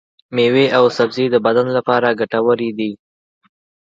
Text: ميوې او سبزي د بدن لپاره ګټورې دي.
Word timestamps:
ميوې 0.35 0.65
او 0.77 0.83
سبزي 0.97 1.25
د 1.31 1.35
بدن 1.45 1.67
لپاره 1.77 2.17
ګټورې 2.19 2.69
دي. 2.77 2.91